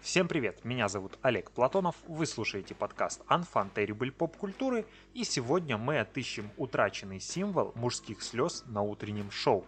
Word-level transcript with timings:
Всем 0.00 0.28
привет, 0.28 0.64
меня 0.64 0.88
зовут 0.88 1.18
Олег 1.22 1.50
Платонов, 1.50 1.96
вы 2.06 2.24
слушаете 2.24 2.74
подкаст 2.74 3.20
Terrible 3.28 4.16
Pop 4.16 4.36
культуры 4.36 4.86
и 5.12 5.24
сегодня 5.24 5.76
мы 5.76 5.98
отыщем 5.98 6.50
утраченный 6.56 7.18
символ 7.18 7.72
мужских 7.74 8.22
слез 8.22 8.62
на 8.66 8.80
утреннем 8.80 9.30
шоу. 9.32 9.66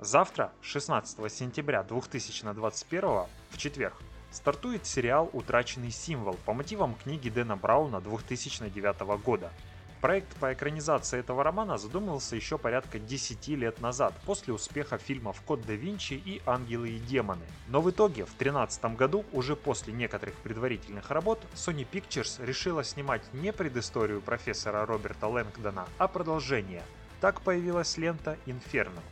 Завтра, 0.00 0.52
16 0.60 1.32
сентября 1.32 1.84
2021, 1.84 3.02
в 3.50 3.58
четверг, 3.58 3.94
стартует 4.32 4.86
сериал 4.86 5.30
«Утраченный 5.32 5.92
символ» 5.92 6.36
по 6.44 6.52
мотивам 6.52 6.96
книги 6.96 7.30
Дэна 7.30 7.56
Брауна 7.56 8.00
2009 8.00 9.00
года– 9.22 9.52
Проект 10.02 10.34
по 10.38 10.52
экранизации 10.52 11.20
этого 11.20 11.44
романа 11.44 11.78
задумывался 11.78 12.34
еще 12.34 12.58
порядка 12.58 12.98
10 12.98 13.46
лет 13.50 13.80
назад, 13.80 14.12
после 14.26 14.52
успеха 14.52 14.98
фильмов 14.98 15.40
«Код 15.42 15.64
да 15.64 15.74
Винчи» 15.74 16.14
и 16.14 16.42
«Ангелы 16.44 16.90
и 16.90 16.98
демоны». 16.98 17.46
Но 17.68 17.80
в 17.80 17.88
итоге, 17.88 18.24
в 18.24 18.36
2013 18.36 18.96
году, 18.96 19.24
уже 19.30 19.54
после 19.54 19.92
некоторых 19.92 20.34
предварительных 20.38 21.12
работ, 21.12 21.38
Sony 21.54 21.86
Pictures 21.88 22.44
решила 22.44 22.82
снимать 22.82 23.22
не 23.32 23.52
предысторию 23.52 24.20
профессора 24.20 24.84
Роберта 24.86 25.28
Лэнгдона, 25.28 25.86
а 25.98 26.08
продолжение. 26.08 26.82
Так 27.20 27.40
появилась 27.40 27.96
лента 27.96 28.36
«Инферно». 28.46 29.02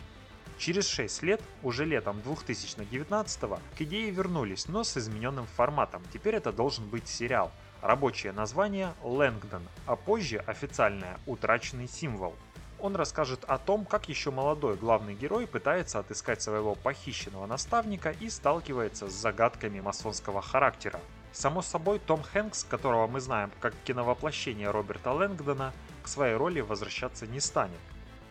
Через 0.58 0.88
6 0.88 1.22
лет, 1.22 1.40
уже 1.62 1.84
летом 1.84 2.20
2019 2.22 3.40
к 3.40 3.80
идее 3.80 4.10
вернулись, 4.10 4.66
но 4.66 4.82
с 4.82 4.96
измененным 4.96 5.46
форматом. 5.46 6.02
Теперь 6.12 6.34
это 6.34 6.50
должен 6.50 6.88
быть 6.88 7.06
сериал– 7.06 7.52
Рабочее 7.82 8.32
название– 8.32 8.92
Лэнгдон, 9.02 9.62
а 9.86 9.96
позже 9.96 10.38
официальное– 10.46 11.18
утраченный 11.26 11.88
символ. 11.88 12.34
Он 12.78 12.94
расскажет 12.94 13.44
о 13.44 13.56
том, 13.56 13.86
как 13.86 14.08
еще 14.08 14.30
молодой 14.30 14.76
главный 14.76 15.14
герой 15.14 15.46
пытается 15.46 15.98
отыскать 15.98 16.42
своего 16.42 16.74
похищенного 16.74 17.46
наставника 17.46 18.10
и 18.10 18.28
сталкивается 18.28 19.08
с 19.08 19.12
загадками 19.12 19.80
масонского 19.80 20.42
характера. 20.42 21.00
Само 21.32 21.62
собой, 21.62 22.00
Том 22.00 22.22
Хэнкс, 22.22 22.64
которого 22.64 23.06
мы 23.06 23.20
знаем 23.20 23.50
как 23.60 23.74
киновоплощение 23.84 24.70
Роберта 24.70 25.12
Лэнгдона, 25.12 25.72
к 26.02 26.08
своей 26.08 26.34
роли 26.34 26.60
возвращаться 26.60 27.26
не 27.26 27.40
станет. 27.40 27.78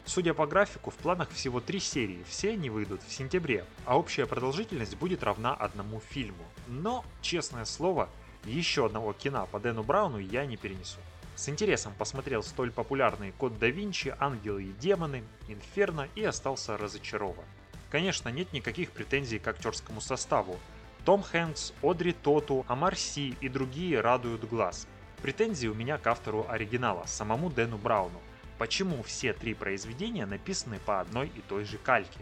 Судя 0.05 0.33
по 0.33 0.47
графику, 0.47 0.89
в 0.89 0.95
планах 0.95 1.29
всего 1.29 1.59
три 1.59 1.79
серии, 1.79 2.23
все 2.27 2.51
они 2.51 2.69
выйдут 2.69 3.01
в 3.03 3.11
сентябре, 3.11 3.65
а 3.85 3.97
общая 3.97 4.25
продолжительность 4.25 4.95
будет 4.95 5.23
равна 5.23 5.53
одному 5.53 5.99
фильму. 5.99 6.43
Но, 6.67 7.05
честное 7.21 7.65
слово, 7.65 8.09
еще 8.45 8.85
одного 8.85 9.13
кино 9.13 9.47
по 9.51 9.59
Дэну 9.59 9.83
Брауну 9.83 10.17
я 10.17 10.45
не 10.45 10.57
перенесу. 10.57 10.99
С 11.35 11.47
интересом 11.49 11.93
посмотрел 11.97 12.43
столь 12.43 12.71
популярный 12.71 13.31
Код 13.31 13.59
да 13.59 13.67
Винчи, 13.67 14.13
Ангелы 14.19 14.63
и 14.63 14.73
Демоны, 14.73 15.23
Инферно 15.47 16.07
и 16.15 16.23
остался 16.23 16.77
разочарован. 16.77 17.45
Конечно, 17.89 18.29
нет 18.29 18.51
никаких 18.53 18.91
претензий 18.91 19.39
к 19.39 19.47
актерскому 19.47 20.01
составу. 20.01 20.59
Том 21.05 21.23
Хэнкс, 21.23 21.73
Одри 21.81 22.11
Тоту, 22.11 22.65
Амар 22.67 22.95
Си 22.95 23.35
и 23.39 23.49
другие 23.49 24.01
радуют 24.01 24.43
глаз. 24.49 24.87
Претензии 25.21 25.67
у 25.67 25.73
меня 25.73 25.97
к 25.97 26.07
автору 26.07 26.45
оригинала, 26.49 27.05
самому 27.05 27.49
Дэну 27.49 27.77
Брауну. 27.77 28.19
Почему 28.57 29.01
все 29.03 29.33
три 29.33 29.53
произведения 29.53 30.25
написаны 30.25 30.79
по 30.85 30.99
одной 30.99 31.27
и 31.27 31.41
той 31.41 31.63
же 31.63 31.77
кальке? 31.77 32.19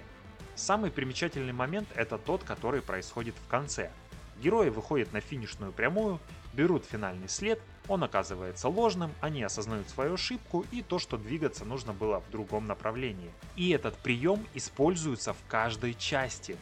Самый 0.55 0.91
примечательный 0.91 1.53
момент 1.53 1.87
это 1.95 2.17
тот, 2.17 2.43
который 2.43 2.81
происходит 2.81 3.35
в 3.35 3.47
конце– 3.47 3.91
Герои 4.41 4.69
выходят 4.69 5.13
на 5.13 5.21
финишную 5.21 5.71
прямую, 5.71 6.19
берут 6.53 6.85
финальный 6.85 7.29
след, 7.29 7.59
он 7.87 8.03
оказывается 8.03 8.67
ложным, 8.67 9.11
они 9.21 9.43
осознают 9.43 9.89
свою 9.89 10.15
ошибку 10.15 10.65
и 10.71 10.81
то, 10.81 10.99
что 10.99 11.17
двигаться 11.17 11.65
нужно 11.65 11.93
было 11.93 12.19
в 12.19 12.29
другом 12.29 12.67
направлении. 12.67 13.31
И 13.55 13.69
этот 13.69 13.97
прием 13.97 14.45
используется 14.53 15.33
в 15.33 15.37
каждой 15.47 15.93
части. 15.93 16.57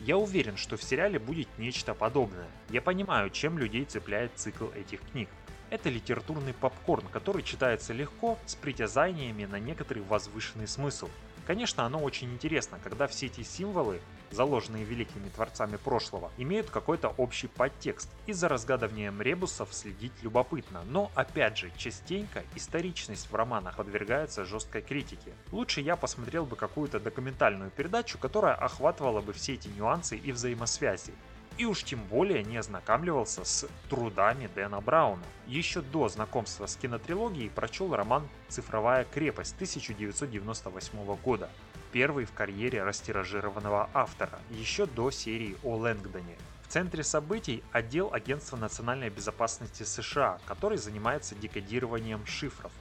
Я 0.00 0.16
уверен, 0.16 0.56
что 0.56 0.76
в 0.76 0.82
сериале 0.82 1.18
будет 1.18 1.48
нечто 1.58 1.94
подобное. 1.94 2.48
Я 2.70 2.80
понимаю, 2.82 3.30
чем 3.30 3.58
людей 3.58 3.84
цепляет 3.84 4.32
цикл 4.36 4.66
этих 4.74 5.00
книг. 5.10 5.28
Это 5.70 5.88
литературный 5.88 6.52
попкорн, 6.54 7.06
который 7.08 7.42
читается 7.42 7.92
легко, 7.92 8.38
с 8.46 8.54
притязаниями 8.54 9.46
на 9.46 9.58
некоторый 9.58 10.02
возвышенный 10.02 10.68
смысл. 10.68 11.08
Конечно, 11.46 11.84
оно 11.84 11.98
очень 11.98 12.32
интересно, 12.32 12.78
когда 12.82 13.06
все 13.06 13.26
эти 13.26 13.42
символы, 13.42 14.00
заложенные 14.32 14.84
великими 14.84 15.28
творцами 15.28 15.76
прошлого, 15.76 16.30
имеют 16.38 16.70
какой-то 16.70 17.08
общий 17.16 17.48
подтекст, 17.48 18.10
и 18.26 18.32
за 18.32 18.48
разгадыванием 18.48 19.20
ребусов 19.20 19.68
следить 19.72 20.12
любопытно. 20.22 20.82
Но, 20.86 21.10
опять 21.14 21.58
же, 21.58 21.72
частенько 21.76 22.42
историчность 22.54 23.30
в 23.30 23.34
романах 23.34 23.76
подвергается 23.76 24.44
жесткой 24.44 24.82
критике. 24.82 25.32
Лучше 25.50 25.80
я 25.80 25.96
посмотрел 25.96 26.46
бы 26.46 26.56
какую-то 26.56 27.00
документальную 27.00 27.70
передачу, 27.70 28.18
которая 28.18 28.54
охватывала 28.54 29.20
бы 29.20 29.32
все 29.32 29.54
эти 29.54 29.68
нюансы 29.68 30.16
и 30.16 30.32
взаимосвязи 30.32 31.12
и 31.58 31.64
уж 31.64 31.84
тем 31.84 32.00
более 32.04 32.42
не 32.42 32.56
ознакомливался 32.56 33.44
с 33.44 33.68
трудами 33.88 34.48
Дэна 34.54 34.80
Брауна. 34.80 35.22
Еще 35.46 35.82
до 35.82 36.08
знакомства 36.08 36.66
с 36.66 36.76
кинотрилогией 36.76 37.50
прочел 37.50 37.94
роман 37.94 38.26
«Цифровая 38.48 39.04
крепость» 39.04 39.54
1998 39.56 41.16
года, 41.16 41.50
первый 41.92 42.24
в 42.24 42.32
карьере 42.32 42.82
растиражированного 42.82 43.90
автора, 43.94 44.40
еще 44.50 44.86
до 44.86 45.10
серии 45.10 45.56
о 45.62 45.76
Лэнгдоне. 45.76 46.36
В 46.62 46.72
центре 46.72 47.04
событий 47.04 47.62
отдел 47.70 48.10
Агентства 48.12 48.56
национальной 48.56 49.10
безопасности 49.10 49.82
США, 49.82 50.38
который 50.46 50.78
занимается 50.78 51.34
декодированием 51.34 52.24
шифров. 52.24 52.72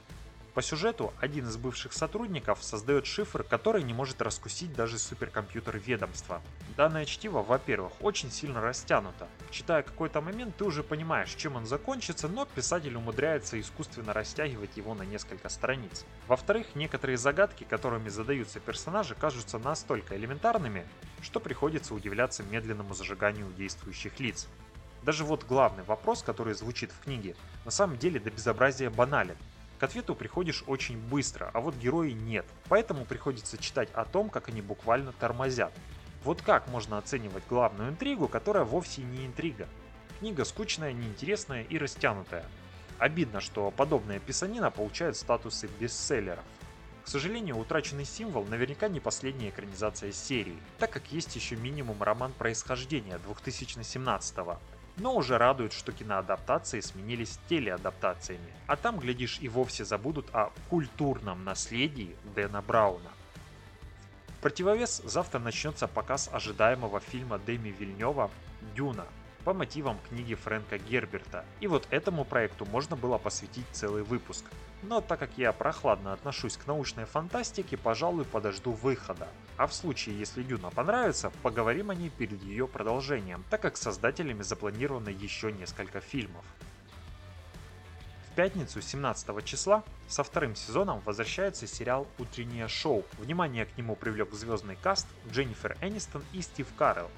По 0.54 0.62
сюжету, 0.62 1.14
один 1.22 1.48
из 1.48 1.56
бывших 1.56 1.94
сотрудников 1.94 2.62
создает 2.62 3.06
шифр, 3.06 3.42
который 3.44 3.84
не 3.84 3.94
может 3.94 4.22
раскусить 4.22 4.74
даже 4.74 5.00
суперкомпьютер 5.00 5.78
ведомства. 5.78 6.42
Данное 6.76 7.06
чтиво, 7.06 7.42
во-первых, 7.42 7.94
очень 8.02 8.30
сильно 8.32 8.60
растянуто. 8.60 9.30
Читая 9.50 9.82
какой-то 9.82 10.20
момент, 10.20 10.58
ты 10.58 10.66
уже 10.66 10.84
понимаешь, 10.84 11.34
чем 11.36 11.56
он 11.56 11.66
закончится, 11.66 12.28
но 12.28 12.46
писатель 12.46 12.98
умудряется 12.98 13.58
искусственно 13.62 14.12
растягивать 14.12 14.76
его 14.76 14.94
на 14.94 15.04
несколько 15.04 15.48
страниц. 15.48 16.06
Во-вторых, 16.28 16.76
некоторые 16.76 17.16
загадки, 17.16 17.64
которыми 17.64 18.10
задаются 18.10 18.60
персонажи, 18.60 19.16
кажутся 19.16 19.58
настолько 19.58 20.18
элементарными, 20.18 20.86
что 21.22 21.40
приходится 21.40 21.94
удивляться 21.94 22.44
медленному 22.44 22.94
зажиганию 22.94 23.48
действующих 23.54 24.20
лиц. 24.20 24.50
Даже 25.04 25.24
вот 25.24 25.46
главный 25.46 25.84
вопрос, 25.84 26.24
который 26.24 26.54
звучит 26.56 26.92
в 26.92 27.06
книге, 27.06 27.38
на 27.64 27.72
самом 27.72 27.98
деле 27.98 28.20
до 28.20 28.30
безобразия 28.32 28.90
банален. 28.90 29.38
К 29.82 29.86
ответу 29.86 30.14
приходишь 30.14 30.64
очень 30.68 31.00
быстро, 31.00 31.50
а 31.56 31.60
вот 31.60 31.74
герои 31.74 32.12
нет, 32.12 32.46
поэтому 32.70 33.04
приходится 33.04 33.58
читать 33.58 33.90
о 33.96 34.06
том, 34.06 34.30
как 34.30 34.48
они 34.50 34.62
буквально 34.62 35.12
тормозят. 35.12 35.74
Вот 36.24 36.40
как 36.44 36.68
можно 36.68 37.00
оценивать 37.00 37.42
главную 37.50 37.90
интригу, 37.90 38.28
которая 38.28 38.64
вовсе 38.64 39.02
не 39.02 39.26
интрига? 39.26 39.68
Книга 40.20 40.46
скучная, 40.46 40.94
неинтересная 40.94 41.64
и 41.64 41.80
растянутая. 41.80 42.46
Обидно, 43.00 43.42
что 43.42 43.72
подобная 43.72 44.20
писанина 44.20 44.70
получает 44.70 45.18
статусы 45.18 45.68
бестселлеров. 45.80 46.46
К 47.04 47.08
сожалению, 47.08 47.58
утраченный 47.58 48.06
символ 48.06 48.46
наверняка 48.46 48.88
не 48.88 49.00
последняя 49.00 49.50
экранизация 49.50 50.12
серии, 50.12 50.60
так 50.78 50.92
как 50.92 51.12
есть 51.12 51.36
еще 51.36 51.56
минимум 51.56 52.04
роман 52.04 52.34
происхождения 52.34 53.18
2017 53.18 54.38
-го 54.46 54.60
но 55.02 55.16
уже 55.16 55.40
радует, 55.40 55.74
что 55.74 55.92
киноадаптации 55.92 56.80
сменились 56.80 57.40
телеадаптациями. 57.50 58.54
А 58.68 58.76
там, 58.76 59.00
глядишь, 59.00 59.40
и 59.42 59.50
вовсе 59.50 59.84
забудут 59.84 60.28
о 60.32 60.52
культурном 60.70 61.44
наследии 61.44 62.16
Дэна 62.36 62.62
Брауна. 62.62 63.10
В 64.28 64.42
противовес 64.42 65.02
завтра 65.04 65.40
начнется 65.40 65.88
показ 65.88 66.30
ожидаемого 66.32 67.00
фильма 67.00 67.40
Дэми 67.40 67.70
Вильнева 67.70 68.30
«Дюна», 68.76 69.08
по 69.44 69.54
мотивам 69.54 69.98
книги 70.10 70.36
Фрэнка 70.36 70.78
Герберта. 70.78 71.46
И 71.60 71.68
вот 71.68 71.88
этому 71.90 72.26
проекту 72.26 72.66
можно 72.66 72.96
было 72.96 73.18
посвятить 73.18 73.66
целый 73.72 74.04
выпуск. 74.04 74.46
Но 74.84 75.02
так 75.02 75.20
как 75.20 75.38
я 75.38 75.52
прохладно 75.52 76.14
отношусь 76.14 76.58
к 76.58 76.68
научной 76.68 77.06
фантастике, 77.06 77.78
пожалуй, 77.78 78.26
подожду 78.26 78.72
выхода. 78.72 79.28
А 79.58 79.68
в 79.68 79.74
случае, 79.74 80.18
если 80.18 80.44
Дюна 80.44 80.72
понравится, 80.72 81.32
поговорим 81.44 81.92
о 81.92 81.96
ней 81.96 82.10
перед 82.10 82.42
ее 82.44 82.68
продолжением, 82.68 83.44
так 83.50 83.62
как 83.62 83.78
создателями 83.78 84.42
запланировано 84.42 85.10
еще 85.10 85.52
несколько 85.52 86.00
фильмов. 86.02 86.46
В 88.32 88.34
пятницу 88.34 88.82
17 88.82 89.44
числа 89.44 89.84
со 90.08 90.24
вторым 90.24 90.56
сезоном 90.56 91.02
возвращается 91.06 91.68
сериал 91.68 92.08
«Утреннее 92.18 92.70
шоу». 92.70 93.04
Внимание 93.20 93.66
к 93.66 93.78
нему 93.78 93.96
привлек 93.96 94.34
звездный 94.34 94.78
каст 94.82 95.08
Дженнифер 95.30 95.78
Энистон 95.82 96.24
и 96.32 96.42
Стив 96.42 96.68
Карелл. 96.78 97.12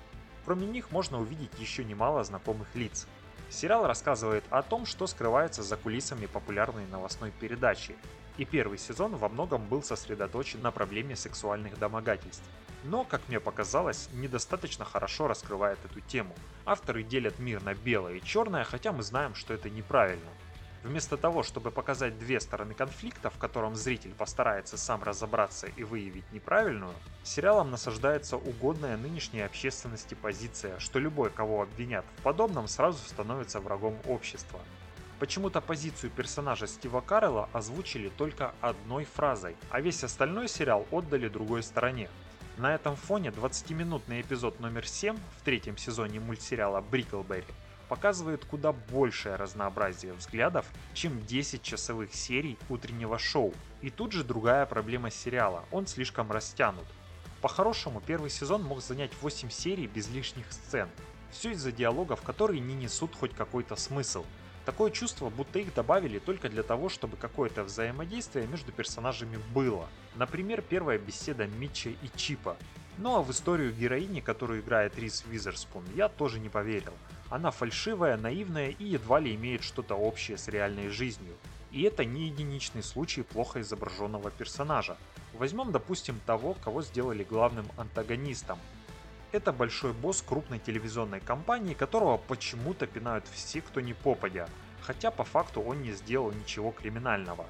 Кроме 0.45 0.67
них 0.67 0.91
можно 0.91 1.19
увидеть 1.19 1.57
еще 1.59 1.83
немало 1.83 2.23
знакомых 2.23 2.67
лиц. 2.75 3.07
Сериал 3.49 3.85
рассказывает 3.85 4.43
о 4.49 4.61
том, 4.61 4.85
что 4.85 5.07
скрывается 5.07 5.63
за 5.63 5.77
кулисами 5.77 6.25
популярной 6.25 6.85
новостной 6.87 7.31
передачи, 7.31 7.95
и 8.37 8.45
первый 8.45 8.77
сезон 8.77 9.15
во 9.15 9.29
многом 9.29 9.67
был 9.67 9.83
сосредоточен 9.83 10.61
на 10.61 10.71
проблеме 10.71 11.15
сексуальных 11.15 11.77
домогательств. 11.77 12.43
Но, 12.83 13.03
как 13.05 13.21
мне 13.29 13.39
показалось, 13.39 14.09
недостаточно 14.13 14.83
хорошо 14.83 15.27
раскрывает 15.27 15.79
эту 15.85 16.01
тему. 16.01 16.35
Авторы 16.65 17.03
делят 17.03 17.39
мир 17.39 17.63
на 17.63 17.73
белое 17.73 18.15
и 18.15 18.23
черное, 18.23 18.63
хотя 18.63 18.91
мы 18.91 19.03
знаем, 19.03 19.35
что 19.35 19.53
это 19.53 19.69
неправильно. 19.69 20.29
Вместо 20.83 21.15
того, 21.15 21.43
чтобы 21.43 21.71
показать 21.71 22.19
две 22.19 22.41
стороны 22.41 22.73
конфликта, 22.73 23.29
в 23.29 23.37
котором 23.37 23.73
зритель 23.73 24.13
постарается 24.13 24.77
сам 24.77 25.01
разобраться 25.01 25.67
и 25.67 25.83
выявить 25.83 26.29
неправильную, 26.33 26.91
сериалом 27.23 27.71
насаждается 27.71 28.35
угодная 28.35 28.97
нынешней 28.97 29.41
общественности 29.41 30.13
позиция, 30.13 30.77
что 30.79 30.99
любой, 30.99 31.29
кого 31.29 31.61
обвинят 31.61 32.03
в 32.17 32.21
подобном, 32.21 32.67
сразу 32.67 32.97
становится 32.97 33.61
врагом 33.61 33.97
общества. 34.07 34.59
Почему-то 35.19 35.61
позицию 35.61 36.11
персонажа 36.11 36.67
Стива 36.67 36.99
Каррелла 36.99 37.47
озвучили 37.53 38.09
только 38.09 38.53
одной 38.59 39.05
фразой, 39.05 39.55
а 39.69 39.79
весь 39.79 40.03
остальной 40.03 40.49
сериал 40.49 40.85
отдали 40.91 41.29
другой 41.29 41.63
стороне. 41.63 42.09
На 42.57 42.75
этом 42.75 42.97
фоне 42.97 43.29
20-минутный 43.29 44.19
эпизод 44.19 44.59
номер 44.59 44.85
7 44.85 45.15
в 45.15 45.43
третьем 45.45 45.77
сезоне 45.77 46.19
мультсериала 46.19 46.81
«Бриклберри» 46.81 47.45
показывает 47.93 48.43
куда 48.43 48.71
большее 48.71 49.35
разнообразие 49.35 50.13
взглядов, 50.13 50.65
чем 50.95 51.23
10 51.27 51.61
часовых 51.61 52.11
серий 52.11 52.57
утреннего 52.67 53.19
шоу. 53.19 53.53
И 53.83 53.91
тут 53.91 54.13
же 54.13 54.23
другая 54.23 54.65
проблема 54.65 55.11
сериала, 55.11 55.63
он 55.69 55.85
слишком 55.85 56.31
растянут. 56.31 56.87
По-хорошему, 57.39 58.01
первый 58.03 58.31
сезон 58.31 58.63
мог 58.63 58.81
занять 58.81 59.11
8 59.21 59.51
серий 59.51 59.85
без 59.85 60.09
лишних 60.09 60.51
сцен. 60.51 60.89
Все 61.29 61.51
из-за 61.51 61.71
диалогов, 61.71 62.23
которые 62.23 62.61
не 62.61 62.73
несут 62.73 63.15
хоть 63.15 63.35
какой-то 63.35 63.75
смысл. 63.75 64.25
Такое 64.65 64.91
чувство, 64.91 65.29
будто 65.29 65.59
их 65.59 65.73
добавили 65.73 66.19
только 66.19 66.47
для 66.47 66.63
того, 66.63 66.87
чтобы 66.87 67.17
какое-то 67.17 67.63
взаимодействие 67.63 68.47
между 68.47 68.71
персонажами 68.71 69.37
было. 69.53 69.87
Например, 70.15 70.61
первая 70.61 70.97
беседа 70.97 71.47
Митча 71.47 71.89
и 71.89 72.09
Чипа. 72.15 72.55
Ну 72.97 73.15
а 73.15 73.21
в 73.21 73.31
историю 73.31 73.73
героини, 73.73 74.21
которую 74.21 74.61
играет 74.61 74.97
Рис 74.97 75.25
Визерспун, 75.27 75.83
я 75.95 76.07
тоже 76.07 76.39
не 76.39 76.47
поверил. 76.47 76.93
Она 77.29 77.51
фальшивая, 77.51 78.15
наивная 78.15 78.69
и 78.69 78.85
едва 78.85 79.19
ли 79.19 79.35
имеет 79.35 79.63
что-то 79.63 79.95
общее 79.95 80.37
с 80.37 80.47
реальной 80.47 80.89
жизнью. 80.89 81.33
И 81.71 81.81
это 81.81 82.05
не 82.05 82.27
единичный 82.27 82.83
случай 82.83 83.23
плохо 83.23 83.61
изображенного 83.61 84.29
персонажа. 84.31 84.95
Возьмем, 85.33 85.71
допустим, 85.71 86.19
того, 86.25 86.55
кого 86.63 86.83
сделали 86.83 87.23
главным 87.23 87.65
антагонистом. 87.75 88.59
Это 89.33 89.51
большой 89.51 89.93
босс 89.93 90.21
крупной 90.21 90.59
телевизионной 90.59 91.19
компании, 91.19 91.73
которого 91.73 92.17
почему-то 92.17 92.87
пинают 92.87 93.25
все, 93.33 93.61
кто 93.61 93.81
не 93.81 93.93
попадя, 93.93 94.47
хотя 94.81 95.09
по 95.09 95.23
факту 95.23 95.59
он 95.59 95.81
не 95.81 95.91
сделал 95.91 96.31
ничего 96.31 96.71
криминального. 96.71 97.45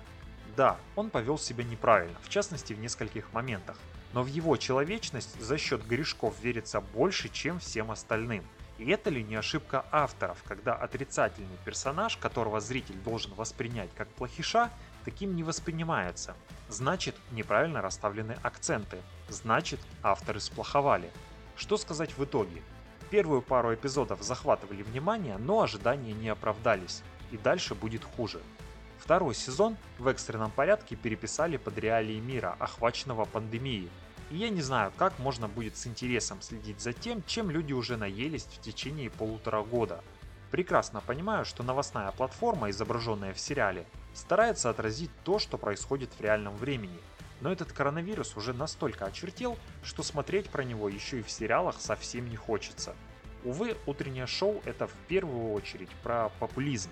Да, 0.55 0.77
он 0.95 1.09
повел 1.09 1.37
себя 1.37 1.65
неправильно, 1.65 2.17
в 2.21 2.29
частности 2.29 2.71
в 2.73 2.79
нескольких 2.79 3.33
моментах, 3.33 3.77
но 4.13 4.23
в 4.23 4.27
его 4.27 4.55
человечность 4.55 5.39
за 5.41 5.57
счет 5.57 5.85
грешков 5.85 6.33
верится 6.41 6.79
больше, 6.79 7.27
чем 7.27 7.59
всем 7.59 7.91
остальным– 7.91 8.43
и 8.79 8.89
это 8.89 9.09
ли 9.09 9.23
не 9.23 9.35
ошибка 9.35 9.85
авторов, 9.91 10.43
когда 10.43 10.73
отрицательный 10.73 11.57
персонаж, 11.63 12.17
которого 12.17 12.59
зритель 12.59 12.97
должен 12.97 13.33
воспринять 13.35 13.89
как 13.95 14.07
плохиша, 14.09 14.71
таким 15.05 15.35
не 15.35 15.43
воспринимается? 15.43 16.35
Значит, 16.69 17.15
неправильно 17.31 17.81
расставлены 17.81 18.35
акценты. 18.41 18.97
Значит, 19.29 19.79
авторы 20.01 20.39
сплоховали. 20.39 21.11
Что 21.55 21.77
сказать 21.77 22.17
в 22.17 22.23
итоге? 22.23 22.61
Первую 23.09 23.41
пару 23.41 23.73
эпизодов 23.73 24.23
захватывали 24.23 24.81
внимание, 24.83 25.37
но 25.37 25.61
ожидания 25.61 26.13
не 26.13 26.29
оправдались. 26.29 27.03
И 27.31 27.37
дальше 27.37 27.75
будет 27.75 28.03
хуже. 28.03 28.41
Второй 28.97 29.35
сезон 29.35 29.77
в 29.99 30.07
экстренном 30.07 30.51
порядке 30.51 30.95
переписали 30.95 31.57
под 31.57 31.77
реалии 31.77 32.19
мира, 32.19 32.55
охваченного 32.59 33.25
пандемией, 33.25 33.89
и 34.31 34.37
я 34.37 34.49
не 34.49 34.61
знаю, 34.61 34.91
как 34.97 35.19
можно 35.19 35.47
будет 35.47 35.77
с 35.77 35.85
интересом 35.85 36.41
следить 36.41 36.79
за 36.81 36.93
тем, 36.93 37.23
чем 37.27 37.51
люди 37.51 37.73
уже 37.73 37.97
наелись 37.97 38.45
в 38.45 38.61
течение 38.61 39.11
полутора 39.11 39.61
года. 39.61 40.03
Прекрасно 40.49 41.01
понимаю, 41.01 41.45
что 41.45 41.61
новостная 41.61 42.11
платформа, 42.11 42.69
изображенная 42.69 43.33
в 43.33 43.39
сериале, 43.39 43.85
старается 44.13 44.69
отразить 44.69 45.11
то, 45.23 45.37
что 45.37 45.57
происходит 45.57 46.09
в 46.17 46.21
реальном 46.21 46.55
времени. 46.55 46.97
Но 47.43 47.51
этот 47.51 47.73
коронавирус 47.73 48.37
уже 48.37 48.53
настолько 48.53 49.03
очертел, 49.03 49.57
что 49.83 50.01
смотреть 50.01 50.49
про 50.49 50.63
него 50.63 50.87
еще 50.87 51.19
и 51.19 51.23
в 51.23 51.29
сериалах 51.29 51.75
совсем 51.77 52.29
не 52.29 52.37
хочется. 52.37 52.95
Увы, 53.43 53.75
утреннее 53.85 54.27
шоу 54.27 54.61
это 54.63 54.87
в 54.87 54.93
первую 55.09 55.51
очередь 55.51 55.89
про 56.03 56.29
популизм. 56.39 56.89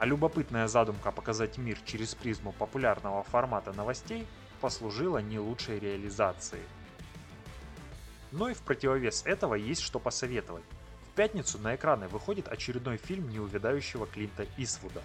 А 0.00 0.04
любопытная 0.04 0.66
задумка 0.66 1.12
показать 1.12 1.56
мир 1.56 1.78
через 1.84 2.16
призму 2.16 2.50
популярного 2.50 3.22
формата 3.22 3.72
новостей 3.74 4.26
послужила 4.60 5.18
не 5.18 5.38
лучшей 5.38 5.78
реализацией. 5.78 6.64
Но 8.32 8.48
и 8.48 8.54
в 8.54 8.62
противовес 8.62 9.22
этого 9.24 9.54
есть 9.54 9.82
что 9.82 10.00
посоветовать. 10.00 10.64
В 11.12 11.14
пятницу 11.14 11.60
на 11.60 11.76
экраны 11.76 12.08
выходит 12.08 12.48
очередной 12.48 12.96
фильм 12.96 13.28
неувядающего 13.28 14.08
Клинта 14.08 14.46
Исвуда. 14.56 15.02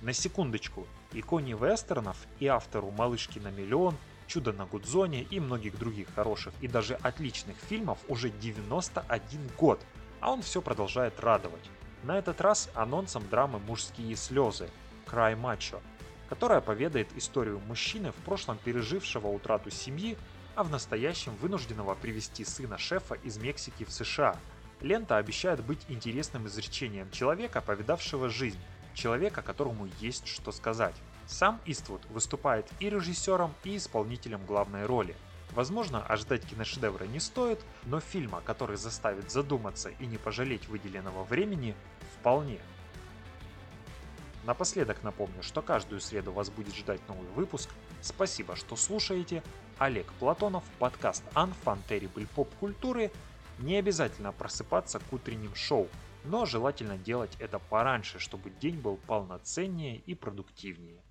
На 0.00 0.12
секундочку, 0.12 0.86
иконе 1.12 1.54
вестернов 1.54 2.16
и 2.38 2.46
автору 2.46 2.92
«Малышки 2.92 3.40
на 3.40 3.50
миллион», 3.50 3.96
«Чудо 4.28 4.52
на 4.52 4.66
Гудзоне» 4.66 5.22
и 5.22 5.40
многих 5.40 5.78
других 5.78 6.06
хороших 6.14 6.52
и 6.60 6.68
даже 6.68 6.94
отличных 6.96 7.56
фильмов 7.56 7.98
уже 8.08 8.28
91 8.28 9.50
год, 9.58 9.80
а 10.20 10.30
он 10.30 10.42
все 10.42 10.60
продолжает 10.60 11.18
радовать. 11.18 11.70
На 12.02 12.18
этот 12.18 12.40
раз 12.42 12.68
анонсом 12.74 13.26
драмы 13.28 13.58
«Мужские 13.58 14.14
слезы» 14.16 14.68
«Край 15.06 15.34
мачо», 15.34 15.80
которая 16.28 16.60
поведает 16.60 17.08
историю 17.16 17.58
мужчины, 17.60 18.12
в 18.12 18.16
прошлом 18.16 18.58
пережившего 18.58 19.28
утрату 19.28 19.70
семьи, 19.70 20.18
а 20.54 20.62
в 20.62 20.70
настоящем 20.70 21.34
вынужденного 21.36 21.94
привести 21.94 22.44
сына 22.44 22.76
шефа 22.76 23.14
из 23.14 23.38
Мексики 23.38 23.84
в 23.84 23.90
США. 23.90 24.36
Лента 24.82 25.16
обещает 25.16 25.64
быть 25.64 25.86
интересным 25.88 26.46
изречением 26.46 27.10
человека, 27.10 27.62
повидавшего 27.62 28.28
жизнь, 28.28 28.58
человека, 28.92 29.40
которому 29.40 29.88
есть 30.00 30.26
что 30.28 30.52
сказать. 30.52 30.94
Сам 31.28 31.60
Иствуд 31.66 32.00
выступает 32.08 32.66
и 32.80 32.88
режиссером, 32.88 33.54
и 33.62 33.76
исполнителем 33.76 34.46
главной 34.46 34.86
роли. 34.86 35.14
Возможно, 35.50 36.02
ожидать 36.02 36.46
киношедевра 36.46 37.04
не 37.04 37.20
стоит, 37.20 37.60
но 37.84 38.00
фильма, 38.00 38.40
который 38.40 38.78
заставит 38.78 39.30
задуматься 39.30 39.90
и 39.90 40.06
не 40.06 40.16
пожалеть 40.16 40.68
выделенного 40.68 41.24
времени, 41.24 41.74
вполне. 42.18 42.58
Напоследок 44.44 45.02
напомню, 45.02 45.42
что 45.42 45.60
каждую 45.60 46.00
среду 46.00 46.32
вас 46.32 46.48
будет 46.48 46.74
ждать 46.74 47.06
новый 47.08 47.28
выпуск. 47.32 47.68
Спасибо, 48.00 48.56
что 48.56 48.74
слушаете. 48.74 49.42
Олег 49.76 50.10
Платонов, 50.14 50.64
подкаст 50.78 51.22
Unfun 51.34 51.78
Terrible 51.90 52.26
Pop 52.34 52.48
культуры. 52.58 53.12
Не 53.58 53.76
обязательно 53.76 54.32
просыпаться 54.32 54.98
к 54.98 55.12
утренним 55.12 55.54
шоу, 55.54 55.88
но 56.24 56.46
желательно 56.46 56.96
делать 56.96 57.36
это 57.38 57.58
пораньше, 57.58 58.18
чтобы 58.18 58.48
день 58.48 58.78
был 58.78 58.96
полноценнее 59.06 59.98
и 59.98 60.14
продуктивнее. 60.14 61.02